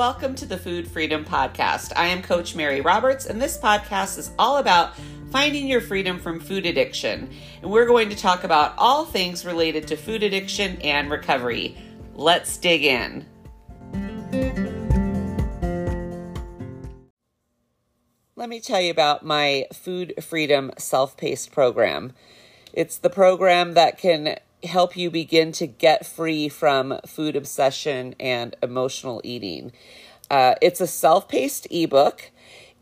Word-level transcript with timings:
Welcome 0.00 0.34
to 0.36 0.46
the 0.46 0.56
Food 0.56 0.88
Freedom 0.88 1.26
Podcast. 1.26 1.92
I 1.94 2.06
am 2.06 2.22
Coach 2.22 2.56
Mary 2.56 2.80
Roberts, 2.80 3.26
and 3.26 3.38
this 3.38 3.58
podcast 3.58 4.16
is 4.16 4.30
all 4.38 4.56
about 4.56 4.94
finding 5.30 5.66
your 5.66 5.82
freedom 5.82 6.18
from 6.18 6.40
food 6.40 6.64
addiction. 6.64 7.28
And 7.60 7.70
we're 7.70 7.84
going 7.84 8.08
to 8.08 8.16
talk 8.16 8.42
about 8.42 8.72
all 8.78 9.04
things 9.04 9.44
related 9.44 9.86
to 9.88 9.98
food 9.98 10.22
addiction 10.22 10.80
and 10.80 11.10
recovery. 11.10 11.76
Let's 12.14 12.56
dig 12.56 12.82
in. 12.82 13.26
Let 18.36 18.48
me 18.48 18.58
tell 18.58 18.80
you 18.80 18.90
about 18.90 19.22
my 19.22 19.66
Food 19.70 20.14
Freedom 20.22 20.70
Self 20.78 21.18
Paced 21.18 21.52
program. 21.52 22.14
It's 22.72 22.96
the 22.96 23.10
program 23.10 23.74
that 23.74 23.98
can 23.98 24.38
help 24.64 24.96
you 24.96 25.10
begin 25.10 25.52
to 25.52 25.66
get 25.66 26.06
free 26.06 26.48
from 26.48 26.98
food 27.06 27.36
obsession 27.36 28.14
and 28.20 28.56
emotional 28.62 29.20
eating. 29.24 29.72
Uh, 30.30 30.54
it's 30.62 30.80
a 30.80 30.86
self 30.86 31.28
paced 31.28 31.66
ebook 31.70 32.30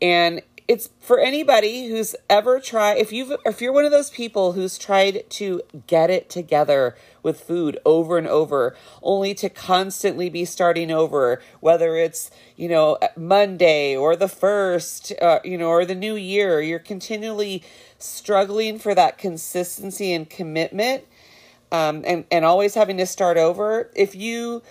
and 0.01 0.41
it's 0.69 0.91
for 0.99 1.19
anybody 1.19 1.87
who's 1.87 2.15
ever 2.29 2.59
tried 2.59 2.99
if 2.99 3.11
you've 3.11 3.33
if 3.43 3.59
you're 3.59 3.73
one 3.73 3.85
of 3.85 3.91
those 3.91 4.11
people 4.11 4.51
who's 4.51 4.77
tried 4.77 5.27
to 5.27 5.61
get 5.87 6.11
it 6.11 6.29
together 6.29 6.95
with 7.23 7.41
food 7.41 7.79
over 7.85 8.19
and 8.19 8.27
over 8.27 8.75
only 9.01 9.33
to 9.33 9.49
constantly 9.49 10.29
be 10.29 10.45
starting 10.45 10.91
over 10.91 11.41
whether 11.59 11.95
it's 11.95 12.29
you 12.55 12.69
know 12.69 12.99
monday 13.17 13.97
or 13.97 14.15
the 14.15 14.27
first 14.27 15.11
uh, 15.19 15.39
you 15.43 15.57
know 15.57 15.69
or 15.69 15.85
the 15.85 15.95
new 15.95 16.15
year 16.15 16.61
you're 16.61 16.77
continually 16.77 17.63
struggling 17.97 18.77
for 18.77 18.93
that 18.93 19.17
consistency 19.17 20.13
and 20.13 20.29
commitment 20.29 21.03
um, 21.71 22.03
and 22.05 22.25
and 22.31 22.45
always 22.45 22.75
having 22.75 22.97
to 22.97 23.05
start 23.05 23.37
over. 23.37 23.89
If 23.95 24.15
you 24.15 24.61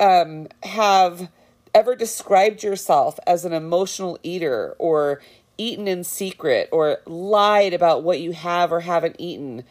um, 0.00 0.48
have 0.62 1.30
ever 1.74 1.94
described 1.94 2.62
yourself 2.62 3.18
as 3.26 3.44
an 3.44 3.52
emotional 3.52 4.18
eater 4.22 4.74
or 4.78 5.20
eaten 5.56 5.88
in 5.88 6.04
secret 6.04 6.68
or 6.72 6.98
lied 7.06 7.74
about 7.74 8.02
what 8.02 8.20
you 8.20 8.32
have 8.32 8.72
or 8.72 8.80
haven't 8.80 9.16
eaten, 9.18 9.64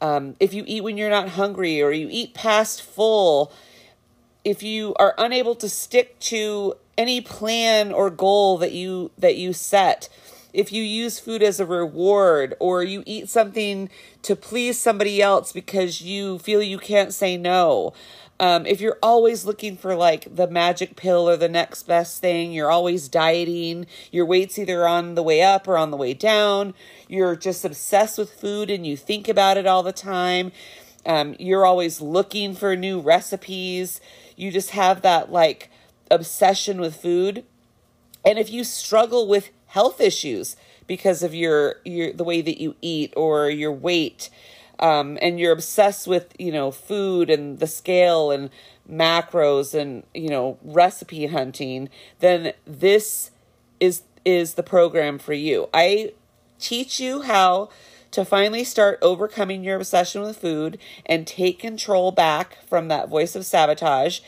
um, 0.00 0.36
if 0.38 0.54
you 0.54 0.64
eat 0.66 0.82
when 0.82 0.96
you're 0.96 1.10
not 1.10 1.30
hungry 1.30 1.82
or 1.82 1.90
you 1.90 2.08
eat 2.10 2.34
past 2.34 2.82
full, 2.82 3.52
if 4.44 4.62
you 4.62 4.94
are 4.98 5.14
unable 5.18 5.54
to 5.56 5.68
stick 5.68 6.18
to 6.20 6.74
any 6.96 7.20
plan 7.20 7.92
or 7.92 8.10
goal 8.10 8.58
that 8.58 8.72
you 8.72 9.10
that 9.18 9.36
you 9.36 9.52
set, 9.52 10.08
if 10.52 10.72
you 10.72 10.82
use 10.82 11.18
food 11.18 11.42
as 11.42 11.60
a 11.60 11.66
reward 11.66 12.54
or 12.58 12.82
you 12.82 13.02
eat 13.06 13.28
something 13.28 13.88
to 14.22 14.36
please 14.36 14.78
somebody 14.78 15.22
else 15.22 15.52
because 15.52 16.00
you 16.00 16.38
feel 16.38 16.62
you 16.62 16.78
can't 16.78 17.14
say 17.14 17.36
no, 17.36 17.92
um, 18.40 18.64
if 18.64 18.80
you're 18.80 18.98
always 19.02 19.44
looking 19.44 19.76
for 19.76 19.94
like 19.94 20.34
the 20.34 20.48
magic 20.48 20.96
pill 20.96 21.28
or 21.28 21.36
the 21.36 21.48
next 21.48 21.82
best 21.82 22.22
thing, 22.22 22.52
you're 22.52 22.70
always 22.70 23.06
dieting, 23.06 23.86
your 24.10 24.24
weight's 24.24 24.58
either 24.58 24.88
on 24.88 25.14
the 25.14 25.22
way 25.22 25.42
up 25.42 25.68
or 25.68 25.76
on 25.76 25.90
the 25.90 25.96
way 25.96 26.14
down, 26.14 26.72
you're 27.06 27.36
just 27.36 27.66
obsessed 27.66 28.16
with 28.16 28.32
food 28.32 28.70
and 28.70 28.86
you 28.86 28.96
think 28.96 29.28
about 29.28 29.58
it 29.58 29.66
all 29.66 29.82
the 29.82 29.92
time, 29.92 30.52
um, 31.04 31.36
you're 31.38 31.66
always 31.66 32.00
looking 32.00 32.54
for 32.54 32.74
new 32.74 32.98
recipes, 32.98 34.00
you 34.36 34.50
just 34.50 34.70
have 34.70 35.02
that 35.02 35.30
like 35.30 35.70
obsession 36.10 36.80
with 36.80 36.96
food. 36.96 37.44
And 38.24 38.38
if 38.38 38.50
you 38.50 38.64
struggle 38.64 39.28
with 39.28 39.50
health 39.70 40.00
issues 40.00 40.56
because 40.86 41.22
of 41.22 41.34
your 41.34 41.76
your 41.84 42.12
the 42.12 42.24
way 42.24 42.40
that 42.42 42.60
you 42.60 42.76
eat 42.80 43.12
or 43.16 43.50
your 43.50 43.72
weight, 43.72 44.30
um, 44.78 45.18
and 45.22 45.40
you're 45.40 45.52
obsessed 45.52 46.06
with 46.06 46.34
you 46.38 46.52
know 46.52 46.70
food 46.70 47.30
and 47.30 47.58
the 47.58 47.66
scale 47.66 48.30
and 48.30 48.50
macros 48.90 49.72
and 49.72 50.02
you 50.14 50.28
know 50.28 50.58
recipe 50.64 51.26
hunting 51.26 51.88
then 52.18 52.52
this 52.66 53.30
is 53.78 54.02
is 54.24 54.54
the 54.54 54.62
program 54.62 55.18
for 55.18 55.32
you. 55.32 55.68
I 55.72 56.12
teach 56.58 57.00
you 57.00 57.22
how 57.22 57.70
to 58.10 58.24
finally 58.24 58.64
start 58.64 58.98
overcoming 59.00 59.64
your 59.64 59.76
obsession 59.76 60.22
with 60.22 60.36
food 60.36 60.78
and 61.06 61.26
take 61.26 61.58
control 61.58 62.10
back 62.12 62.58
from 62.68 62.88
that 62.88 63.08
voice 63.08 63.34
of 63.34 63.46
sabotage. 63.46 64.20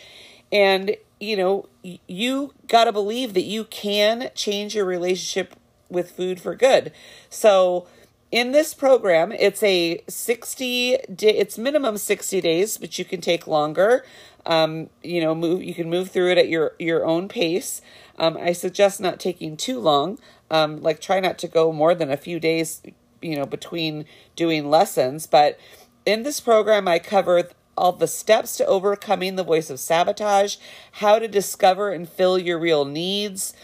And 0.50 0.96
you 1.22 1.36
know 1.36 1.68
you 2.06 2.52
got 2.66 2.84
to 2.84 2.92
believe 2.92 3.34
that 3.34 3.44
you 3.44 3.64
can 3.64 4.30
change 4.34 4.74
your 4.74 4.84
relationship 4.84 5.54
with 5.88 6.10
food 6.10 6.40
for 6.40 6.54
good 6.54 6.92
so 7.30 7.86
in 8.32 8.52
this 8.52 8.72
program, 8.72 9.30
it's 9.30 9.62
a 9.62 10.02
60 10.08 10.96
day, 11.14 11.34
it's 11.36 11.58
minimum 11.58 11.98
60 11.98 12.40
days, 12.40 12.78
but 12.78 12.98
you 12.98 13.04
can 13.04 13.20
take 13.20 13.46
longer. 13.46 14.04
Um, 14.46 14.88
you 15.02 15.20
know, 15.20 15.34
move, 15.34 15.62
you 15.62 15.74
can 15.74 15.90
move 15.90 16.10
through 16.10 16.30
it 16.32 16.38
at 16.38 16.48
your, 16.48 16.72
your 16.78 17.04
own 17.04 17.28
pace. 17.28 17.82
Um, 18.18 18.38
I 18.38 18.52
suggest 18.52 19.00
not 19.00 19.20
taking 19.20 19.56
too 19.56 19.78
long. 19.78 20.18
Um, 20.50 20.82
like 20.82 20.98
try 20.98 21.20
not 21.20 21.38
to 21.38 21.48
go 21.48 21.72
more 21.72 21.94
than 21.94 22.10
a 22.10 22.16
few 22.16 22.40
days, 22.40 22.80
you 23.20 23.36
know, 23.36 23.44
between 23.44 24.06
doing 24.34 24.68
lessons. 24.68 25.26
But 25.26 25.58
in 26.06 26.22
this 26.22 26.40
program, 26.40 26.88
I 26.88 26.98
cover 26.98 27.50
all 27.76 27.92
the 27.92 28.06
steps 28.06 28.56
to 28.56 28.66
overcoming 28.66 29.36
the 29.36 29.44
voice 29.44 29.70
of 29.70 29.80
sabotage, 29.80 30.56
how 30.92 31.18
to 31.18 31.28
discover 31.28 31.90
and 31.90 32.08
fill 32.08 32.38
your 32.38 32.58
real 32.58 32.84
needs, 32.84 33.54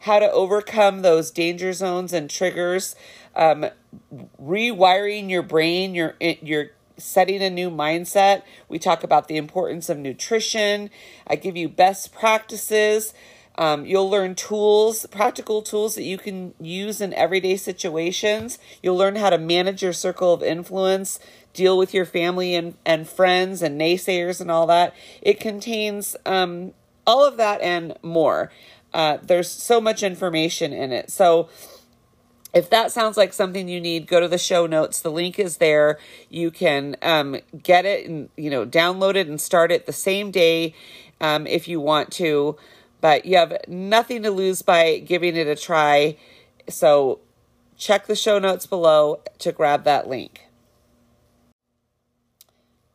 how 0.00 0.18
to 0.18 0.30
overcome 0.30 1.02
those 1.02 1.30
danger 1.30 1.72
zones 1.72 2.12
and 2.12 2.30
triggers 2.30 2.94
um, 3.38 3.66
rewiring 4.42 5.30
your 5.30 5.42
brain, 5.42 5.94
you're, 5.94 6.16
you're 6.20 6.72
setting 6.98 7.40
a 7.40 7.48
new 7.48 7.70
mindset. 7.70 8.42
We 8.68 8.80
talk 8.80 9.04
about 9.04 9.28
the 9.28 9.36
importance 9.36 9.88
of 9.88 9.96
nutrition. 9.96 10.90
I 11.26 11.36
give 11.36 11.56
you 11.56 11.68
best 11.68 12.12
practices. 12.12 13.14
Um, 13.58 13.84
you'll 13.84 14.08
learn 14.08 14.36
tools, 14.36 15.04
practical 15.10 15.62
tools 15.62 15.96
that 15.96 16.04
you 16.04 16.16
can 16.16 16.54
use 16.60 17.00
in 17.00 17.12
everyday 17.12 17.56
situations. 17.56 18.60
You'll 18.84 18.96
learn 18.96 19.16
how 19.16 19.30
to 19.30 19.36
manage 19.36 19.82
your 19.82 19.92
circle 19.92 20.32
of 20.32 20.44
influence, 20.44 21.18
deal 21.54 21.76
with 21.76 21.92
your 21.92 22.04
family 22.04 22.54
and, 22.54 22.76
and 22.86 23.08
friends 23.08 23.60
and 23.60 23.78
naysayers 23.78 24.40
and 24.40 24.48
all 24.48 24.68
that. 24.68 24.94
It 25.20 25.40
contains 25.40 26.14
um, 26.24 26.72
all 27.04 27.26
of 27.26 27.36
that 27.38 27.60
and 27.60 27.98
more. 28.00 28.52
Uh, 28.94 29.18
there's 29.22 29.50
so 29.50 29.80
much 29.80 30.04
information 30.04 30.72
in 30.72 30.92
it. 30.92 31.10
So, 31.10 31.48
if 32.54 32.70
that 32.70 32.92
sounds 32.92 33.18
like 33.18 33.34
something 33.34 33.68
you 33.68 33.80
need, 33.80 34.06
go 34.06 34.20
to 34.20 34.28
the 34.28 34.38
show 34.38 34.66
notes. 34.66 35.00
The 35.00 35.10
link 35.10 35.38
is 35.38 35.58
there. 35.58 35.98
You 36.30 36.50
can 36.50 36.96
um, 37.02 37.36
get 37.62 37.84
it 37.84 38.08
and 38.08 38.30
you 38.36 38.48
know 38.48 38.64
download 38.64 39.16
it 39.16 39.26
and 39.26 39.38
start 39.38 39.70
it 39.70 39.84
the 39.84 39.92
same 39.92 40.30
day 40.30 40.74
um, 41.20 41.46
if 41.46 41.68
you 41.68 41.80
want 41.80 42.10
to. 42.12 42.56
But 43.00 43.24
you 43.24 43.36
have 43.36 43.56
nothing 43.68 44.22
to 44.24 44.30
lose 44.30 44.62
by 44.62 44.98
giving 44.98 45.36
it 45.36 45.46
a 45.46 45.56
try. 45.56 46.16
So 46.68 47.20
check 47.76 48.06
the 48.06 48.16
show 48.16 48.38
notes 48.38 48.66
below 48.66 49.20
to 49.38 49.52
grab 49.52 49.84
that 49.84 50.08
link. 50.08 50.48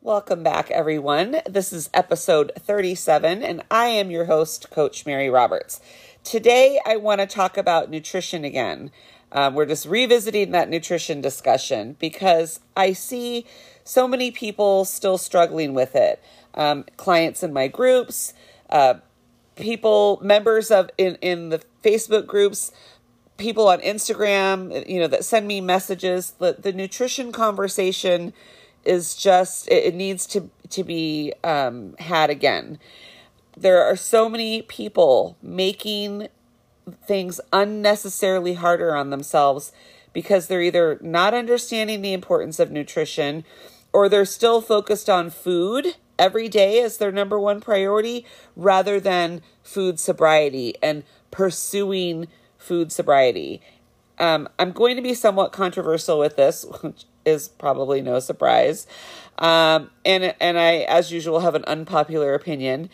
Welcome 0.02 0.42
back, 0.42 0.70
everyone. 0.70 1.40
This 1.48 1.72
is 1.72 1.88
episode 1.94 2.52
37, 2.58 3.42
and 3.42 3.62
I 3.70 3.86
am 3.86 4.10
your 4.10 4.26
host, 4.26 4.70
Coach 4.70 5.06
Mary 5.06 5.30
Roberts. 5.30 5.80
Today, 6.22 6.78
I 6.84 6.96
want 6.96 7.22
to 7.22 7.26
talk 7.26 7.56
about 7.56 7.88
nutrition 7.88 8.44
again. 8.44 8.90
Um, 9.32 9.54
we're 9.54 9.64
just 9.64 9.86
revisiting 9.86 10.50
that 10.50 10.68
nutrition 10.68 11.22
discussion 11.22 11.96
because 11.98 12.60
I 12.76 12.92
see 12.92 13.46
so 13.82 14.06
many 14.06 14.30
people 14.30 14.84
still 14.84 15.16
struggling 15.16 15.72
with 15.72 15.96
it. 15.96 16.22
Um, 16.52 16.84
clients 16.98 17.42
in 17.42 17.54
my 17.54 17.68
groups, 17.68 18.34
uh, 18.68 18.94
people, 19.56 20.18
members 20.22 20.70
of 20.70 20.90
in, 20.98 21.16
in 21.16 21.48
the 21.50 21.62
Facebook 21.82 22.26
groups, 22.26 22.72
people 23.36 23.68
on 23.68 23.80
Instagram, 23.80 24.88
you 24.88 25.00
know, 25.00 25.08
that 25.08 25.24
send 25.24 25.46
me 25.46 25.60
messages. 25.60 26.32
The, 26.38 26.56
the 26.58 26.72
nutrition 26.72 27.32
conversation 27.32 28.32
is 28.84 29.14
just, 29.14 29.68
it, 29.68 29.84
it 29.84 29.94
needs 29.94 30.26
to, 30.26 30.50
to 30.70 30.84
be 30.84 31.32
um, 31.42 31.94
had 31.98 32.30
again. 32.30 32.78
There 33.56 33.82
are 33.82 33.96
so 33.96 34.28
many 34.28 34.62
people 34.62 35.36
making 35.42 36.28
things 37.06 37.40
unnecessarily 37.52 38.54
harder 38.54 38.94
on 38.94 39.10
themselves 39.10 39.72
because 40.12 40.46
they're 40.46 40.62
either 40.62 40.98
not 41.00 41.34
understanding 41.34 42.02
the 42.02 42.12
importance 42.12 42.58
of 42.58 42.70
nutrition 42.70 43.44
or 43.92 44.08
they're 44.08 44.24
still 44.24 44.60
focused 44.60 45.08
on 45.08 45.30
food 45.30 45.96
every 46.18 46.48
day 46.48 46.82
as 46.82 46.98
their 46.98 47.12
number 47.12 47.38
one 47.38 47.60
priority 47.60 48.24
rather 48.56 49.00
than 49.00 49.42
food 49.62 49.98
sobriety 49.98 50.74
and 50.82 51.04
pursuing 51.30 52.28
food 52.58 52.92
sobriety. 52.92 53.60
Um, 54.18 54.48
I'm 54.58 54.72
going 54.72 54.96
to 54.96 55.02
be 55.02 55.14
somewhat 55.14 55.52
controversial 55.52 56.18
with 56.18 56.36
this, 56.36 56.64
which 56.82 57.04
is 57.24 57.48
probably 57.48 58.00
no 58.00 58.20
surprise. 58.20 58.86
Um, 59.38 59.90
and 60.04 60.34
and 60.40 60.58
I, 60.58 60.78
as 60.80 61.10
usual, 61.10 61.40
have 61.40 61.54
an 61.54 61.64
unpopular 61.64 62.34
opinion. 62.34 62.90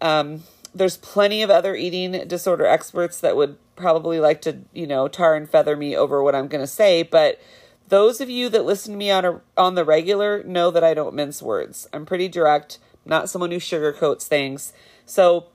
Um, 0.00 0.44
there's 0.74 0.96
plenty 0.98 1.42
of 1.42 1.50
other 1.50 1.74
eating 1.74 2.28
disorder 2.28 2.66
experts 2.66 3.18
that 3.20 3.34
would 3.34 3.56
probably 3.76 4.20
like 4.20 4.42
to, 4.42 4.58
you 4.72 4.86
know, 4.86 5.08
tar 5.08 5.34
and 5.34 5.48
feather 5.48 5.76
me 5.76 5.96
over 5.96 6.22
what 6.22 6.34
I'm 6.34 6.48
going 6.48 6.62
to 6.62 6.66
say, 6.66 7.02
but 7.02 7.40
those 7.88 8.20
of 8.20 8.28
you 8.28 8.48
that 8.48 8.64
listen 8.64 8.92
to 8.92 8.98
me 8.98 9.10
on 9.10 9.24
a 9.24 9.40
on 9.56 9.74
the 9.74 9.84
regular 9.84 10.42
know 10.42 10.70
that 10.70 10.84
I 10.84 10.94
don't 10.94 11.14
mince 11.14 11.42
words. 11.42 11.88
I'm 11.92 12.06
pretty 12.06 12.28
direct, 12.28 12.78
not 13.04 13.30
someone 13.30 13.50
who 13.50 13.58
sugarcoats 13.58 14.26
things. 14.26 14.72
So 15.04 15.46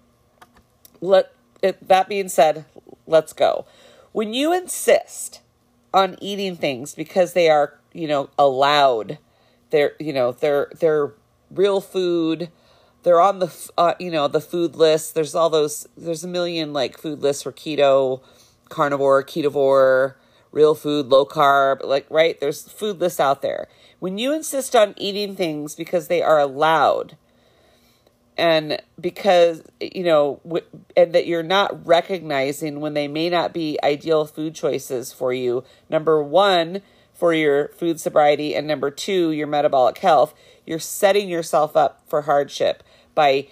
let 1.02 1.34
it, 1.62 1.88
that 1.88 2.08
being 2.08 2.30
said, 2.30 2.66
let's 3.06 3.34
go. 3.34 3.66
When 4.12 4.34
you 4.34 4.54
insist 4.54 5.42
on 5.94 6.18
eating 6.22 6.56
things 6.56 6.96
because 6.96 7.34
they 7.34 7.50
are, 7.50 7.80
you 7.94 8.08
know, 8.08 8.30
allowed, 8.38 9.18
they're, 9.70 9.94
you 10.00 10.14
know, 10.14 10.32
they're 10.32 10.72
they're 10.80 11.14
real 11.50 11.82
food, 11.82 12.50
they're 13.04 13.22
on 13.22 13.40
the 13.40 13.72
uh, 13.78 13.94
you 14.00 14.12
know 14.12 14.28
the 14.28 14.42
food 14.42 14.76
list. 14.76 15.16
There's 15.16 15.36
all 15.36 15.50
those. 15.50 15.88
There's 15.98 16.24
a 16.24 16.28
million 16.28 16.74
like 16.74 16.98
food 16.98 17.22
lists 17.22 17.44
for 17.44 17.52
keto, 17.52 18.22
carnivore, 18.70 19.24
ketovore, 19.24 20.16
real 20.52 20.76
food, 20.76 21.08
low 21.08 21.26
carb. 21.26 21.84
Like 21.84 22.06
right, 22.10 22.40
there's 22.40 22.68
food 22.68 23.00
lists 23.00 23.20
out 23.20 23.42
there. 23.42 23.68
When 24.00 24.18
you 24.18 24.34
insist 24.34 24.76
on 24.76 24.94
eating 24.98 25.36
things 25.36 25.76
because 25.76 26.08
they 26.08 26.22
are 26.22 26.40
allowed, 26.40 27.18
and 28.38 28.82
because 29.00 29.62
you 29.80 30.04
know 30.04 30.40
and 30.96 31.14
that 31.14 31.28
you're 31.28 31.44
not 31.44 31.86
recognizing 31.86 32.80
when 32.80 32.94
they 32.94 33.08
may 33.08 33.30
not 33.30 33.54
be 33.54 33.78
ideal 33.84 34.26
food 34.26 34.56
choices 34.56 35.12
for 35.14 35.34
you 35.34 35.64
number 35.90 36.24
1 36.24 36.82
for 37.14 37.34
your 37.34 37.68
food 37.70 38.00
sobriety 38.00 38.56
and 38.56 38.66
number 38.66 38.90
2 38.90 39.32
your 39.32 39.48
metabolic 39.48 39.98
health 40.00 40.34
you're 40.66 40.80
setting 40.80 41.30
yourself 41.30 41.76
up 41.76 42.02
for 42.08 42.24
hardship 42.24 42.84
by 43.14 43.48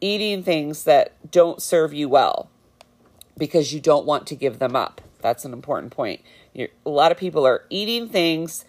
eating 0.00 0.42
things 0.42 0.84
that 0.84 1.30
don't 1.30 1.60
serve 1.60 1.92
you 1.92 2.08
well 2.08 2.48
because 3.36 3.74
you 3.74 3.80
don't 3.80 4.06
want 4.06 4.26
to 4.26 4.34
give 4.34 4.58
them 4.58 4.76
up 4.76 5.00
that's 5.22 5.44
an 5.44 5.52
important 5.52 5.92
point. 5.92 6.20
You're, 6.52 6.68
a 6.84 6.90
lot 6.90 7.12
of 7.12 7.18
people 7.18 7.46
are 7.46 7.64
eating 7.70 8.08
things. 8.08 8.64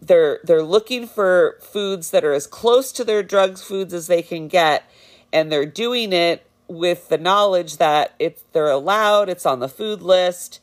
They're 0.00 0.38
they're 0.44 0.62
looking 0.62 1.06
for 1.06 1.58
foods 1.60 2.10
that 2.12 2.24
are 2.24 2.32
as 2.32 2.46
close 2.46 2.92
to 2.92 3.04
their 3.04 3.22
drugs 3.22 3.62
foods 3.62 3.92
as 3.92 4.06
they 4.06 4.22
can 4.22 4.46
get 4.46 4.88
and 5.32 5.50
they're 5.50 5.66
doing 5.66 6.12
it 6.12 6.46
with 6.68 7.08
the 7.08 7.18
knowledge 7.18 7.78
that 7.78 8.14
it's 8.18 8.42
they're 8.52 8.70
allowed 8.70 9.28
it's 9.28 9.46
on 9.46 9.60
the 9.60 9.68
food 9.68 10.02
list. 10.02 10.60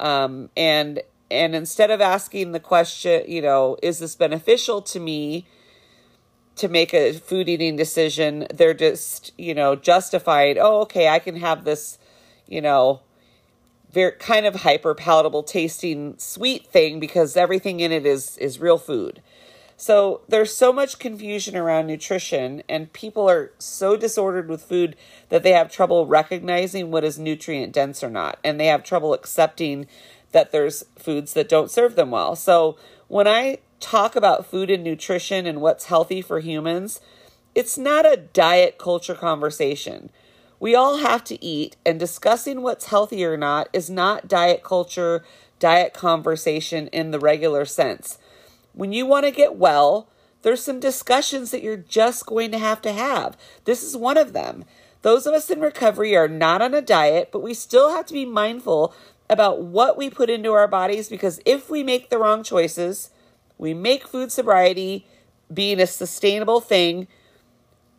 Um, 0.00 0.50
and 0.56 1.00
and 1.30 1.54
instead 1.54 1.90
of 1.90 2.00
asking 2.00 2.52
the 2.52 2.60
question 2.60 3.24
you 3.28 3.42
know 3.42 3.76
is 3.82 3.98
this 3.98 4.16
beneficial 4.16 4.82
to 4.82 5.00
me 5.00 5.46
to 6.56 6.68
make 6.68 6.92
a 6.92 7.12
food 7.12 7.48
eating 7.48 7.76
decision 7.76 8.46
they're 8.52 8.74
just 8.74 9.32
you 9.38 9.54
know 9.54 9.74
justified 9.74 10.58
oh 10.58 10.82
okay 10.82 11.08
i 11.08 11.18
can 11.18 11.36
have 11.36 11.64
this 11.64 11.98
you 12.46 12.60
know 12.60 13.00
very 13.92 14.12
kind 14.12 14.46
of 14.46 14.56
hyper 14.56 14.94
palatable 14.94 15.42
tasting 15.42 16.14
sweet 16.18 16.66
thing 16.66 16.98
because 16.98 17.36
everything 17.36 17.80
in 17.80 17.92
it 17.92 18.06
is 18.06 18.36
is 18.38 18.60
real 18.60 18.78
food. 18.78 19.22
So 19.76 20.20
there's 20.28 20.54
so 20.54 20.72
much 20.72 20.98
confusion 21.00 21.56
around 21.56 21.88
nutrition 21.88 22.62
and 22.68 22.92
people 22.92 23.28
are 23.28 23.52
so 23.58 23.96
disordered 23.96 24.48
with 24.48 24.62
food 24.62 24.96
that 25.28 25.42
they 25.42 25.50
have 25.50 25.72
trouble 25.72 26.06
recognizing 26.06 26.90
what 26.90 27.04
is 27.04 27.18
nutrient 27.18 27.72
dense 27.72 28.02
or 28.04 28.10
not 28.10 28.38
and 28.44 28.60
they 28.60 28.66
have 28.66 28.84
trouble 28.84 29.12
accepting 29.12 29.86
that 30.30 30.52
there's 30.52 30.84
foods 30.98 31.34
that 31.34 31.48
don't 31.48 31.70
serve 31.70 31.96
them 31.96 32.10
well. 32.10 32.36
So 32.36 32.76
when 33.08 33.26
I 33.26 33.58
talk 33.80 34.16
about 34.16 34.46
food 34.46 34.70
and 34.70 34.84
nutrition 34.84 35.46
and 35.46 35.60
what's 35.60 35.86
healthy 35.86 36.22
for 36.22 36.40
humans, 36.40 37.00
it's 37.54 37.76
not 37.76 38.06
a 38.06 38.16
diet 38.16 38.78
culture 38.78 39.14
conversation. 39.14 40.10
We 40.62 40.76
all 40.76 40.98
have 40.98 41.24
to 41.24 41.44
eat, 41.44 41.74
and 41.84 41.98
discussing 41.98 42.62
what's 42.62 42.86
healthy 42.86 43.24
or 43.24 43.36
not 43.36 43.68
is 43.72 43.90
not 43.90 44.28
diet 44.28 44.62
culture, 44.62 45.24
diet 45.58 45.92
conversation 45.92 46.86
in 46.92 47.10
the 47.10 47.18
regular 47.18 47.64
sense. 47.64 48.16
When 48.72 48.92
you 48.92 49.04
want 49.04 49.26
to 49.26 49.32
get 49.32 49.56
well, 49.56 50.06
there's 50.42 50.62
some 50.62 50.78
discussions 50.78 51.50
that 51.50 51.64
you're 51.64 51.76
just 51.76 52.26
going 52.26 52.52
to 52.52 52.58
have 52.58 52.80
to 52.82 52.92
have. 52.92 53.36
This 53.64 53.82
is 53.82 53.96
one 53.96 54.16
of 54.16 54.34
them. 54.34 54.64
Those 55.02 55.26
of 55.26 55.34
us 55.34 55.50
in 55.50 55.58
recovery 55.58 56.14
are 56.14 56.28
not 56.28 56.62
on 56.62 56.74
a 56.74 56.80
diet, 56.80 57.30
but 57.32 57.42
we 57.42 57.54
still 57.54 57.90
have 57.90 58.06
to 58.06 58.14
be 58.14 58.24
mindful 58.24 58.94
about 59.28 59.62
what 59.62 59.96
we 59.98 60.08
put 60.10 60.30
into 60.30 60.52
our 60.52 60.68
bodies 60.68 61.08
because 61.08 61.40
if 61.44 61.70
we 61.70 61.82
make 61.82 62.08
the 62.08 62.18
wrong 62.18 62.44
choices, 62.44 63.10
we 63.58 63.74
make 63.74 64.06
food 64.06 64.30
sobriety 64.30 65.08
being 65.52 65.80
a 65.80 65.88
sustainable 65.88 66.60
thing 66.60 67.08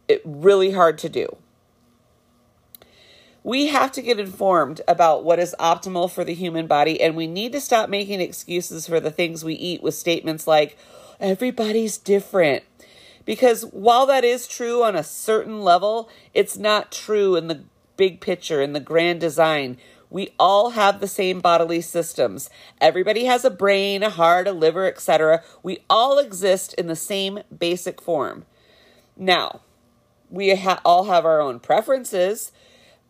it 0.08 0.22
really 0.24 0.72
hard 0.72 0.98
to 1.00 1.10
do 1.10 1.28
we 3.44 3.68
have 3.68 3.92
to 3.92 4.02
get 4.02 4.20
informed 4.20 4.82
about 4.88 5.26
what 5.26 5.40
is 5.40 5.56
optimal 5.60 6.10
for 6.10 6.24
the 6.24 6.34
human 6.34 6.66
body, 6.66 7.02
and 7.02 7.16
we 7.16 7.28
need 7.28 7.52
to 7.52 7.62
stop 7.62 7.90
making 7.90 8.22
excuses 8.22 8.88
for 8.88 9.00
the 9.00 9.12
things 9.12 9.44
we 9.44 9.54
eat 9.54 9.84
with 9.84 9.96
statements 9.96 10.48
like, 10.48 10.78
everybody's 11.20 11.98
different. 11.98 12.64
Because 13.26 13.64
while 13.66 14.06
that 14.06 14.24
is 14.24 14.48
true 14.48 14.84
on 14.84 14.96
a 14.96 15.04
certain 15.04 15.62
level, 15.62 16.10
it's 16.34 16.58
not 16.58 16.92
true 16.92 17.36
in 17.36 17.48
the 17.48 17.64
big 17.98 18.22
picture, 18.22 18.62
in 18.62 18.74
the 18.74 18.80
grand 18.80 19.20
design. 19.20 19.78
We 20.10 20.34
all 20.40 20.72
have 20.72 21.00
the 21.00 21.08
same 21.08 21.40
bodily 21.40 21.82
systems. 21.82 22.50
Everybody 22.80 23.26
has 23.26 23.44
a 23.44 23.50
brain, 23.50 24.04
a 24.04 24.10
heart, 24.10 24.48
a 24.48 24.52
liver, 24.52 24.88
etc. 24.88 25.44
We 25.64 25.80
all 25.90 26.18
exist 26.18 26.74
in 26.76 26.88
the 26.88 26.96
same 26.96 27.40
basic 27.58 28.02
form. 28.02 28.46
Now, 29.18 29.62
we 30.30 30.56
ha- 30.56 30.82
all 30.86 31.06
have 31.06 31.26
our 31.26 31.42
own 31.42 31.60
preferences 31.60 32.52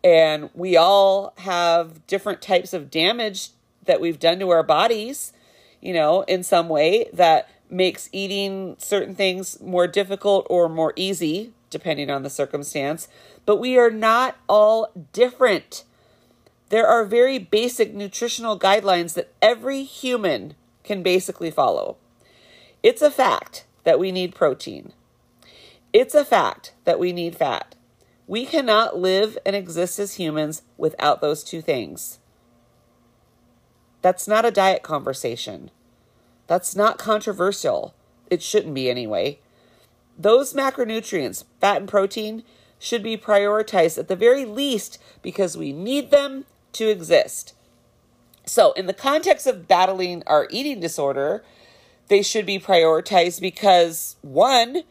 and 0.04 0.50
we 0.54 0.76
all 0.76 1.32
have 1.38 2.06
different 2.06 2.42
types 2.42 2.74
of 2.74 2.90
damage 2.90 3.48
that 3.86 4.02
we've 4.02 4.18
done 4.18 4.38
to 4.40 4.50
our 4.50 4.62
bodies, 4.62 5.32
you 5.80 5.94
know, 5.94 6.22
in 6.22 6.42
some 6.42 6.68
way 6.68 7.08
that 7.14 7.48
makes 7.70 8.10
eating 8.12 8.76
certain 8.78 9.14
things 9.14 9.60
more 9.62 9.86
difficult 9.86 10.46
or 10.50 10.68
more 10.68 10.92
easy, 10.94 11.52
depending 11.70 12.10
on 12.10 12.22
the 12.22 12.30
circumstance. 12.30 13.08
But 13.46 13.56
we 13.56 13.78
are 13.78 13.90
not 13.90 14.36
all 14.46 14.90
different. 15.12 15.84
There 16.68 16.86
are 16.86 17.04
very 17.04 17.38
basic 17.38 17.94
nutritional 17.94 18.58
guidelines 18.58 19.14
that 19.14 19.32
every 19.40 19.84
human 19.84 20.54
can 20.82 21.02
basically 21.02 21.50
follow. 21.50 21.96
It's 22.82 23.02
a 23.02 23.10
fact 23.10 23.64
that 23.84 23.98
we 23.98 24.12
need 24.12 24.34
protein. 24.34 24.92
It's 25.92 26.14
a 26.14 26.24
fact 26.24 26.74
that 26.84 26.98
we 26.98 27.12
need 27.12 27.36
fat. 27.36 27.74
We 28.26 28.46
cannot 28.46 28.96
live 28.96 29.36
and 29.44 29.54
exist 29.54 29.98
as 29.98 30.14
humans 30.14 30.62
without 30.78 31.20
those 31.20 31.44
two 31.44 31.60
things. 31.60 32.18
That's 34.00 34.26
not 34.26 34.44
a 34.44 34.50
diet 34.50 34.82
conversation. 34.82 35.70
That's 36.46 36.74
not 36.74 36.98
controversial. 36.98 37.94
It 38.30 38.42
shouldn't 38.42 38.74
be 38.74 38.88
anyway. 38.88 39.38
Those 40.18 40.54
macronutrients, 40.54 41.44
fat 41.60 41.78
and 41.78 41.88
protein, 41.88 42.44
should 42.78 43.02
be 43.02 43.16
prioritized 43.16 43.98
at 43.98 44.08
the 44.08 44.16
very 44.16 44.44
least 44.44 44.98
because 45.22 45.56
we 45.56 45.72
need 45.72 46.10
them 46.10 46.44
to 46.72 46.88
exist. 46.88 47.54
So, 48.46 48.72
in 48.72 48.86
the 48.86 48.92
context 48.92 49.46
of 49.46 49.66
battling 49.66 50.22
our 50.26 50.46
eating 50.50 50.80
disorder, 50.80 51.42
they 52.08 52.22
should 52.22 52.44
be 52.44 52.58
prioritized 52.58 53.40
because 53.40 54.16
one, 54.20 54.82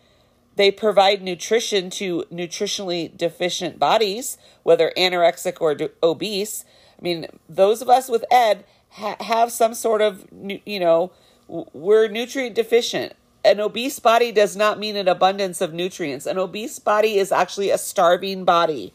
they 0.55 0.71
provide 0.71 1.21
nutrition 1.21 1.89
to 1.91 2.25
nutritionally 2.31 3.15
deficient 3.15 3.79
bodies, 3.79 4.37
whether 4.63 4.91
anorexic 4.95 5.59
or 5.59 5.75
obese. 6.01 6.65
I 6.99 7.01
mean, 7.01 7.27
those 7.49 7.81
of 7.81 7.89
us 7.89 8.09
with 8.09 8.23
ED 8.31 8.63
ha- 8.91 9.17
have 9.19 9.51
some 9.51 9.73
sort 9.73 10.01
of, 10.01 10.25
you 10.65 10.79
know, 10.79 11.11
we're 11.47 12.07
nutrient 12.07 12.55
deficient. 12.55 13.13
An 13.43 13.59
obese 13.59 13.99
body 13.99 14.31
does 14.31 14.55
not 14.55 14.79
mean 14.79 14.95
an 14.95 15.07
abundance 15.07 15.59
of 15.59 15.73
nutrients. 15.73 16.25
An 16.25 16.37
obese 16.37 16.79
body 16.79 17.17
is 17.17 17.31
actually 17.31 17.69
a 17.69 17.77
starving 17.77 18.45
body 18.45 18.93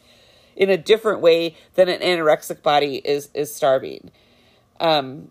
in 0.57 0.71
a 0.71 0.77
different 0.77 1.21
way 1.21 1.55
than 1.75 1.89
an 1.89 2.01
anorexic 2.01 2.63
body 2.63 2.97
is, 2.97 3.29
is 3.35 3.55
starving. 3.55 4.11
Um, 4.81 5.31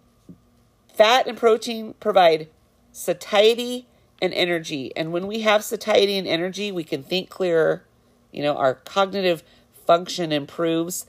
fat 0.93 1.27
and 1.27 1.38
protein 1.38 1.96
provide 2.00 2.48
satiety 2.91 3.88
and 4.21 4.33
energy. 4.33 4.91
And 4.95 5.12
when 5.12 5.27
we 5.27 5.41
have 5.41 5.63
satiety 5.63 6.17
and 6.17 6.27
energy, 6.27 6.71
we 6.71 6.83
can 6.83 7.03
think 7.03 7.29
clearer. 7.29 7.83
You 8.31 8.43
know, 8.43 8.55
our 8.55 8.75
cognitive 8.75 9.43
function 9.86 10.31
improves, 10.31 11.05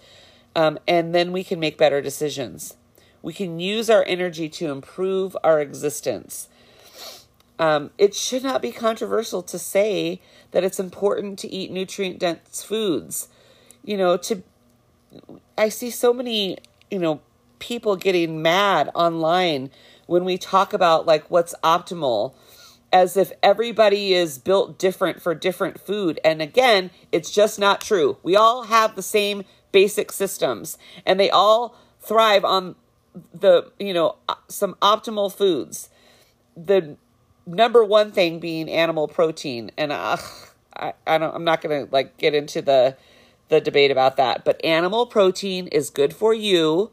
um, 0.55 0.79
and 0.87 1.15
then 1.15 1.33
we 1.33 1.45
can 1.45 1.59
make 1.59 1.77
better 1.77 2.01
decisions. 2.01 2.77
We 3.23 3.33
can 3.33 3.59
use 3.59 3.91
our 3.91 4.05
energy 4.07 4.49
to 4.51 4.71
improve 4.71 5.37
our 5.43 5.61
existence. 5.61 6.49
Um, 7.59 7.91
it 7.99 8.15
should 8.15 8.45
not 8.45 8.63
be 8.63 8.71
controversial 8.71 9.43
to 9.43 9.59
say 9.59 10.21
that 10.53 10.63
it's 10.63 10.79
important 10.79 11.39
to 11.41 11.49
eat 11.49 11.73
nutrient 11.73 12.21
dense 12.21 12.63
foods. 12.63 13.29
You 13.85 13.97
know, 13.97 14.17
to 14.19 14.43
I 15.57 15.69
see 15.69 15.91
so 15.91 16.13
many, 16.13 16.59
you 16.91 16.99
know, 16.99 17.21
people 17.59 17.97
getting 17.97 18.41
mad 18.43 18.91
online 18.95 19.71
when 20.07 20.25
we 20.25 20.39
talk 20.39 20.73
about 20.73 21.07
like 21.07 21.29
what's 21.31 21.55
optimal 21.65 22.35
as 22.93 23.17
if 23.17 23.33
everybody 23.43 24.15
is 24.15 24.39
built 24.39 24.79
different 24.79 25.21
for 25.21 25.35
different 25.35 25.81
food. 25.81 26.19
And 26.25 26.41
again, 26.41 26.91
it's 27.13 27.31
just 27.31 27.59
not 27.59 27.81
true. 27.81 28.19
We 28.23 28.37
all 28.37 28.65
have 28.65 28.97
the 28.97 29.03
same 29.03 29.45
basic 29.73 30.11
systems 30.11 30.79
and 31.05 31.21
they 31.21 31.31
all 31.31 31.77
thrive 32.01 32.45
on 32.45 32.77
the, 33.35 33.71
you 33.79 33.93
know, 33.93 34.17
some 34.49 34.75
optimal 34.81 35.33
foods. 35.33 35.91
The 36.57 36.97
number 37.47 37.85
one 37.85 38.13
thing 38.13 38.39
being 38.39 38.71
animal 38.71 39.09
protein. 39.09 39.71
And 39.77 39.93
I, 39.93 40.19
I 41.07 41.19
don't, 41.19 41.35
I'm 41.35 41.45
not 41.45 41.61
going 41.61 41.87
to 41.87 41.93
like 41.93 42.17
get 42.17 42.35
into 42.35 42.63
the, 42.63 42.97
the 43.49 43.61
debate 43.61 43.91
about 43.91 44.17
that. 44.17 44.45
But 44.45 44.65
animal 44.65 45.07
protein 45.07 45.67
is 45.69 45.91
good 45.91 46.15
for 46.15 46.33
you. 46.33 46.91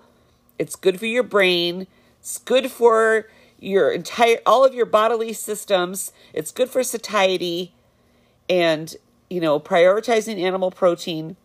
It's 0.57 0.75
good 0.75 0.99
for 0.99 1.05
your 1.05 1.23
brain. 1.23 1.87
It's 2.19 2.37
good 2.37 2.71
for 2.71 3.27
your 3.65 3.91
entire 3.91 4.37
all 4.45 4.63
of 4.63 4.73
your 4.73 4.85
bodily 4.85 5.33
systems. 5.33 6.11
It's 6.33 6.51
good 6.51 6.69
for 6.69 6.83
satiety 6.83 7.73
and 8.49 8.95
you 9.29 9.41
know, 9.41 9.59
prioritizing 9.59 10.39
animal 10.39 10.71
protein 10.71 11.35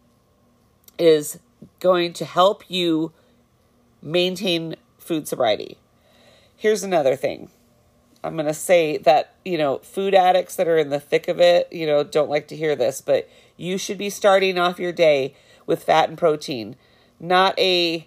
is 0.99 1.39
going 1.79 2.12
to 2.15 2.25
help 2.25 2.62
you 2.69 3.12
maintain 4.03 4.77
food 4.99 5.27
sobriety. 5.27 5.79
Here's 6.57 6.83
another 6.83 7.17
thing. 7.17 7.50
I'm 8.23 8.35
going 8.35 8.47
to 8.47 8.55
say 8.55 8.99
that, 8.99 9.35
you 9.47 9.57
know, 9.57 9.79
food 9.79 10.15
addicts 10.15 10.57
that 10.57 10.69
are 10.69 10.77
in 10.77 10.91
the 10.91 11.00
thick 11.00 11.27
of 11.27 11.41
it, 11.41 11.73
you 11.73 11.87
know, 11.87 12.05
don't 12.05 12.29
like 12.29 12.49
to 12.49 12.57
hear 12.57 12.77
this, 12.77 13.00
but 13.00 13.29
you 13.57 13.79
should 13.79 13.97
be 13.97 14.11
starting 14.11 14.59
off 14.59 14.79
your 14.79 14.93
day 14.93 15.35
with 15.67 15.85
fat 15.85 16.11
and 16.11 16.19
protein, 16.19 16.77
not 17.19 17.59
a 17.59 18.07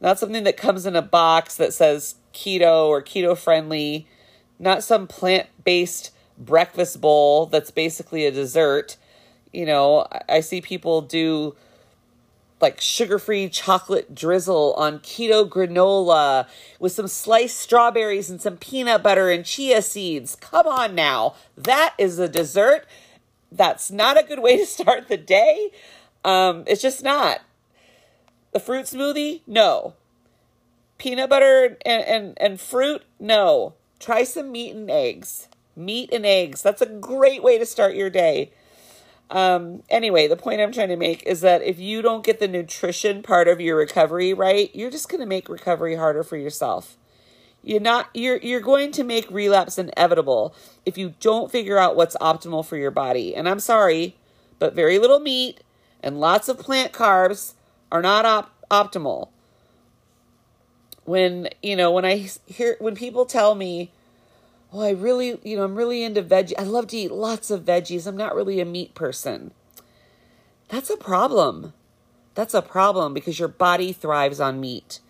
not 0.00 0.18
something 0.18 0.44
that 0.44 0.56
comes 0.56 0.84
in 0.84 0.96
a 0.96 1.02
box 1.02 1.56
that 1.56 1.72
says 1.72 2.16
keto 2.32 2.86
or 2.86 3.02
keto 3.02 3.36
friendly, 3.36 4.06
not 4.58 4.82
some 4.82 5.06
plant-based 5.06 6.12
breakfast 6.38 7.00
bowl 7.00 7.46
that's 7.46 7.70
basically 7.70 8.26
a 8.26 8.30
dessert. 8.30 8.96
You 9.52 9.66
know, 9.66 10.06
I 10.28 10.40
see 10.40 10.60
people 10.60 11.02
do 11.02 11.54
like 12.60 12.80
sugar 12.80 13.18
free 13.18 13.48
chocolate 13.48 14.14
drizzle 14.14 14.72
on 14.74 15.00
keto 15.00 15.46
granola 15.46 16.46
with 16.78 16.92
some 16.92 17.08
sliced 17.08 17.58
strawberries 17.58 18.30
and 18.30 18.40
some 18.40 18.56
peanut 18.56 19.02
butter 19.02 19.30
and 19.30 19.44
chia 19.44 19.82
seeds. 19.82 20.36
Come 20.36 20.66
on 20.68 20.94
now. 20.94 21.34
That 21.56 21.94
is 21.98 22.18
a 22.18 22.28
dessert. 22.28 22.86
That's 23.50 23.90
not 23.90 24.18
a 24.18 24.22
good 24.22 24.38
way 24.38 24.56
to 24.58 24.64
start 24.64 25.08
the 25.08 25.16
day. 25.16 25.70
Um, 26.24 26.62
it's 26.66 26.80
just 26.80 27.02
not. 27.02 27.40
The 28.52 28.60
fruit 28.60 28.86
smoothie? 28.86 29.40
No. 29.46 29.94
Peanut 31.02 31.30
butter 31.30 31.76
and, 31.84 32.04
and, 32.04 32.38
and 32.40 32.60
fruit? 32.60 33.02
No. 33.18 33.74
Try 33.98 34.22
some 34.22 34.52
meat 34.52 34.72
and 34.72 34.88
eggs. 34.88 35.48
Meat 35.74 36.10
and 36.12 36.24
eggs. 36.24 36.62
That's 36.62 36.80
a 36.80 36.86
great 36.86 37.42
way 37.42 37.58
to 37.58 37.66
start 37.66 37.96
your 37.96 38.08
day. 38.08 38.52
Um, 39.28 39.82
anyway, 39.90 40.28
the 40.28 40.36
point 40.36 40.60
I'm 40.60 40.70
trying 40.70 40.90
to 40.90 40.96
make 40.96 41.24
is 41.24 41.40
that 41.40 41.60
if 41.60 41.80
you 41.80 42.02
don't 42.02 42.24
get 42.24 42.38
the 42.38 42.46
nutrition 42.46 43.20
part 43.20 43.48
of 43.48 43.60
your 43.60 43.78
recovery 43.78 44.32
right, 44.32 44.70
you're 44.76 44.92
just 44.92 45.08
going 45.08 45.18
to 45.18 45.26
make 45.26 45.48
recovery 45.48 45.96
harder 45.96 46.22
for 46.22 46.36
yourself. 46.36 46.96
You're 47.64 47.80
not 47.80 48.08
you're 48.14 48.36
you're 48.36 48.60
going 48.60 48.92
to 48.92 49.02
make 49.02 49.28
relapse 49.28 49.78
inevitable 49.78 50.54
if 50.86 50.96
you 50.96 51.14
don't 51.18 51.50
figure 51.50 51.78
out 51.78 51.96
what's 51.96 52.16
optimal 52.18 52.64
for 52.64 52.76
your 52.76 52.92
body. 52.92 53.34
And 53.34 53.48
I'm 53.48 53.58
sorry, 53.58 54.14
but 54.60 54.72
very 54.72 55.00
little 55.00 55.18
meat 55.18 55.64
and 56.00 56.20
lots 56.20 56.48
of 56.48 56.60
plant 56.60 56.92
carbs 56.92 57.54
are 57.90 58.02
not 58.02 58.24
op- 58.24 58.54
optimal. 58.70 59.30
When, 61.04 61.48
you 61.62 61.76
know, 61.76 61.90
when 61.90 62.04
I 62.04 62.28
hear 62.46 62.76
when 62.78 62.94
people 62.94 63.26
tell 63.26 63.54
me 63.54 63.90
oh, 64.72 64.80
I 64.80 64.90
really, 64.90 65.38
you 65.44 65.56
know, 65.56 65.64
I'm 65.64 65.74
really 65.74 66.02
into 66.02 66.22
veggie. 66.22 66.54
I 66.58 66.62
love 66.62 66.88
to 66.88 66.96
eat 66.96 67.12
lots 67.12 67.50
of 67.50 67.64
veggies. 67.64 68.06
I'm 68.06 68.16
not 68.16 68.34
really 68.34 68.60
a 68.60 68.64
meat 68.64 68.94
person. 68.94 69.52
That's 70.68 70.90
a 70.90 70.96
problem. 70.96 71.74
That's 72.34 72.54
a 72.54 72.62
problem 72.62 73.12
because 73.12 73.38
your 73.38 73.48
body 73.48 73.92
thrives 73.92 74.40
on 74.40 74.60
meat. 74.60 75.00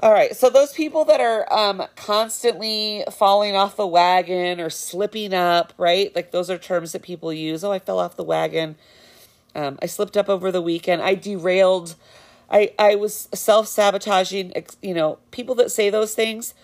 All 0.00 0.12
right, 0.12 0.34
so 0.34 0.50
those 0.50 0.72
people 0.72 1.04
that 1.04 1.20
are 1.20 1.50
um, 1.52 1.84
constantly 1.94 3.04
falling 3.12 3.54
off 3.54 3.76
the 3.76 3.86
wagon 3.86 4.60
or 4.60 4.68
slipping 4.68 5.32
up, 5.32 5.72
right? 5.78 6.14
Like 6.16 6.32
those 6.32 6.50
are 6.50 6.58
terms 6.58 6.92
that 6.92 7.02
people 7.02 7.32
use. 7.32 7.62
Oh, 7.62 7.70
I 7.70 7.78
fell 7.78 8.00
off 8.00 8.16
the 8.16 8.24
wagon. 8.24 8.74
Um, 9.54 9.78
I 9.80 9.86
slipped 9.86 10.16
up 10.16 10.28
over 10.28 10.50
the 10.50 10.60
weekend. 10.60 11.00
I 11.00 11.14
derailed. 11.14 11.94
I 12.50 12.72
I 12.78 12.94
was 12.94 13.28
self 13.34 13.68
sabotaging. 13.68 14.52
You 14.82 14.94
know, 14.94 15.18
people 15.30 15.54
that 15.56 15.70
say 15.70 15.90
those 15.90 16.14
things 16.14 16.54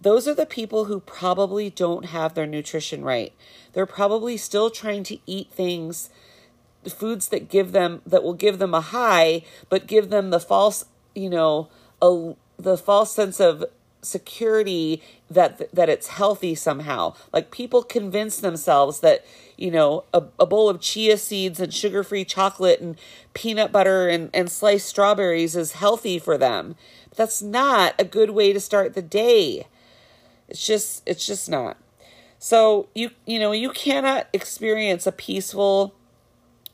those 0.00 0.28
are 0.28 0.34
the 0.34 0.46
people 0.46 0.84
who 0.84 1.00
probably 1.00 1.70
don't 1.70 2.06
have 2.06 2.34
their 2.34 2.46
nutrition 2.46 3.02
right. 3.02 3.32
They're 3.72 3.86
probably 3.86 4.36
still 4.36 4.70
trying 4.70 5.04
to 5.04 5.18
eat 5.26 5.50
things, 5.50 6.10
the 6.82 6.90
foods 6.90 7.28
that 7.28 7.48
give 7.48 7.72
them, 7.72 8.02
that 8.06 8.22
will 8.22 8.34
give 8.34 8.58
them 8.58 8.74
a 8.74 8.80
high, 8.80 9.42
but 9.68 9.86
give 9.86 10.10
them 10.10 10.30
the 10.30 10.40
false, 10.40 10.84
you 11.14 11.30
know, 11.30 11.68
a, 12.02 12.34
the 12.58 12.76
false 12.76 13.12
sense 13.12 13.40
of 13.40 13.64
security 14.06 15.02
that 15.30 15.72
that 15.74 15.88
it's 15.88 16.08
healthy 16.08 16.54
somehow. 16.54 17.14
Like 17.32 17.50
people 17.50 17.82
convince 17.82 18.38
themselves 18.38 19.00
that 19.00 19.24
you 19.56 19.70
know 19.70 20.04
a, 20.14 20.24
a 20.38 20.46
bowl 20.46 20.68
of 20.68 20.80
chia 20.80 21.16
seeds 21.16 21.60
and 21.60 21.72
sugar 21.72 22.02
free 22.02 22.24
chocolate 22.24 22.80
and 22.80 22.96
peanut 23.34 23.72
butter 23.72 24.08
and, 24.08 24.30
and 24.32 24.50
sliced 24.50 24.88
strawberries 24.88 25.56
is 25.56 25.72
healthy 25.72 26.18
for 26.18 26.38
them. 26.38 26.76
But 27.10 27.18
that's 27.18 27.42
not 27.42 27.94
a 27.98 28.04
good 28.04 28.30
way 28.30 28.52
to 28.52 28.60
start 28.60 28.94
the 28.94 29.02
day. 29.02 29.66
It's 30.48 30.66
just 30.66 31.02
it's 31.06 31.26
just 31.26 31.48
not. 31.48 31.76
So 32.38 32.88
you 32.94 33.10
you 33.26 33.38
know, 33.38 33.52
you 33.52 33.70
cannot 33.70 34.28
experience 34.32 35.06
a 35.06 35.12
peaceful 35.12 35.94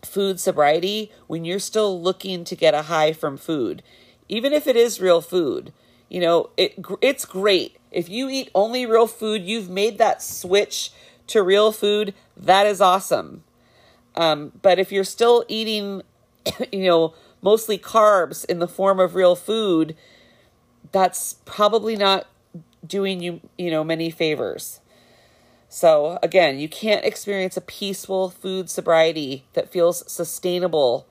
food 0.05 0.41
sobriety 0.41 1.13
when 1.27 1.45
you're 1.45 1.59
still 1.59 2.01
looking 2.01 2.45
to 2.45 2.57
get 2.57 2.75
a 2.75 2.83
high 2.83 3.13
from 3.13 3.37
food. 3.37 3.83
Even 4.29 4.53
if 4.53 4.67
it 4.67 4.77
is 4.77 5.01
real 5.01 5.21
food. 5.21 5.73
You 6.13 6.21
know, 6.21 6.51
it 6.59 6.75
it's 7.01 7.25
great. 7.25 7.79
If 7.91 8.11
you 8.11 8.29
eat 8.29 8.51
only 8.55 8.85
real 8.85 9.07
food, 9.07 9.45
you've 9.45 9.71
made 9.71 9.97
that 9.97 10.21
switch 10.21 10.93
to 11.29 11.43
real 11.43 11.73
food. 11.73 12.13
That 12.37 12.67
is 12.67 12.83
awesome. 12.83 13.45
Um, 14.15 14.53
but 14.61 14.79
if 14.79 14.93
you're 14.93 15.05
still 15.05 15.43
eating, 15.49 16.03
you 16.71 16.85
know, 16.85 17.15
mostly 17.41 17.79
carbs 17.79 18.45
in 18.45 18.59
the 18.59 18.69
form 18.69 19.01
of 19.01 19.15
real 19.15 19.35
food, 19.35 19.97
that's 20.93 21.37
probably 21.47 21.97
not 21.97 22.27
doing 22.87 23.23
you, 23.23 23.41
you 23.57 23.71
know, 23.71 23.83
many 23.83 24.11
favors. 24.11 24.81
So, 25.71 26.19
again, 26.23 26.59
you 26.59 26.69
can't 26.69 27.07
experience 27.07 27.57
a 27.57 27.63
peaceful 27.63 28.29
food 28.29 28.69
sobriety 28.69 29.47
that 29.55 29.73
feels 29.73 30.05
sustainable 30.13 31.07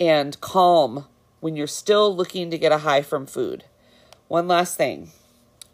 and 0.00 0.40
calm 0.40 1.04
when 1.40 1.56
you're 1.56 1.66
still 1.66 2.16
looking 2.16 2.50
to 2.50 2.56
get 2.56 2.72
a 2.72 2.78
high 2.78 3.02
from 3.02 3.26
food. 3.26 3.64
One 4.28 4.46
last 4.46 4.76
thing 4.76 5.10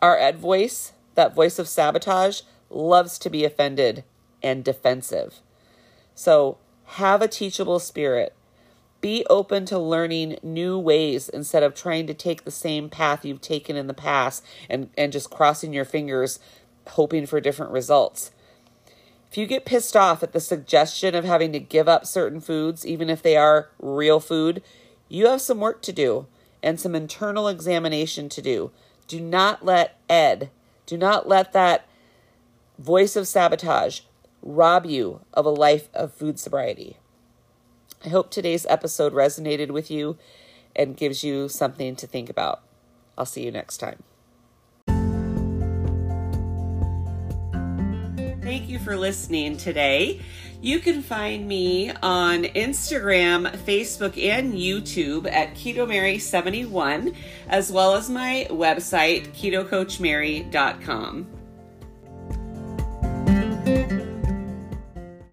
our 0.01 0.17
ed 0.17 0.39
voice, 0.39 0.93
that 1.15 1.35
voice 1.35 1.59
of 1.59 1.69
sabotage, 1.69 2.43
loves 2.71 3.19
to 3.19 3.31
be 3.31 3.45
offended 3.45 4.05
and 4.43 4.65
defensive. 4.65 5.41
So, 6.15 6.59
have 6.85 7.23
a 7.23 7.29
teachable 7.29 7.81
spirit. 7.81 8.35
Be 9.01 9.27
open 9.29 9.67
to 9.67 9.79
learning 9.79 10.39
new 10.43 10.79
ways 10.79 11.29
instead 11.29 11.63
of 11.63 11.75
trying 11.75 12.07
to 12.07 12.15
take 12.15 12.45
the 12.45 12.51
same 12.51 12.89
path 12.89 13.25
you've 13.25 13.41
taken 13.41 13.77
in 13.77 13.87
the 13.87 13.95
past 13.95 14.45
and, 14.71 14.91
and 14.97 15.13
just 15.13 15.31
crossing 15.31 15.73
your 15.73 15.85
fingers, 15.85 16.39
hoping 16.89 17.27
for 17.27 17.41
different 17.41 17.73
results. 17.73 18.31
If 19.31 19.37
you 19.37 19.47
get 19.47 19.65
pissed 19.65 19.97
off 19.97 20.23
at 20.23 20.33
the 20.33 20.41
suggestion 20.41 21.15
of 21.15 21.25
having 21.25 21.53
to 21.53 21.59
give 21.59 21.89
up 21.89 22.07
certain 22.07 22.41
foods, 22.41 22.87
even 22.87 23.11
if 23.11 23.21
they 23.21 23.37
are 23.37 23.69
real 23.81 24.21
food, 24.21 24.63
you 25.09 25.27
have 25.27 25.41
some 25.41 25.61
work 25.61 25.83
to 25.83 25.93
do 25.93 26.27
and 26.65 26.81
some 26.81 26.95
internal 26.95 27.47
examination 27.47 28.29
to 28.31 28.43
do. 28.43 28.73
Do 29.07 29.21
not 29.21 29.65
let 29.65 30.01
Ed, 30.09 30.51
do 30.87 30.97
not 30.97 31.29
let 31.29 31.53
that 31.53 31.87
voice 32.79 33.17
of 33.17 33.29
sabotage 33.29 34.01
rob 34.43 34.87
you 34.87 35.21
of 35.35 35.45
a 35.47 35.51
life 35.51 35.89
of 35.95 36.13
food 36.13 36.41
sobriety. 36.41 36.97
I 38.05 38.09
hope 38.09 38.31
today's 38.31 38.67
episode 38.67 39.13
resonated 39.13 39.71
with 39.71 39.91
you 39.91 40.17
and 40.75 40.97
gives 40.97 41.23
you 41.23 41.49
something 41.49 41.97
to 41.97 42.07
think 42.07 42.29
about. 42.29 42.63
I'll 43.17 43.27
see 43.27 43.45
you 43.45 43.53
next 43.53 43.79
time. 43.79 44.03
Thank 48.43 48.69
you 48.69 48.79
for 48.79 48.97
listening 48.97 49.57
today. 49.57 50.21
You 50.65 50.79
can 50.79 51.03
find 51.03 51.47
me 51.47 51.91
on 51.91 52.45
Instagram, 52.45 53.55
Facebook, 53.67 54.17
and 54.19 54.55
YouTube 54.55 55.31
at 55.31 55.55
Keto 55.55 55.87
Mary 55.87 56.19
71 56.19 57.15
as 57.51 57.71
well 57.71 57.95
as 57.95 58.09
my 58.09 58.47
website, 58.49 59.29
ketocoachmary.com. 59.35 61.44